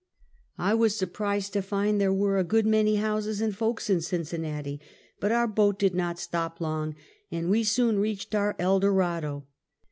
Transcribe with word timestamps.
I 0.57 0.73
was 0.73 0.93
quite 0.93 0.97
surprised 0.97 1.53
to 1.53 1.61
find 1.61 2.01
there 2.01 2.11
were 2.11 2.39
a 2.39 2.43
good 2.43 2.65
many 2.65 2.95
houses 2.95 3.39
and 3.39 3.55
folks 3.55 3.87
in 3.87 4.01
Cincinnati; 4.01 4.81
but 5.19 5.31
our 5.31 5.45
boat 5.45 5.77
did 5.77 5.93
not 5.93 6.17
stop 6.17 6.59
long, 6.59 6.95
and 7.29 7.51
we 7.51 7.63
soon 7.63 7.99
reached 7.99 8.33
our 8.33 8.55
Eldorado. 8.57 9.45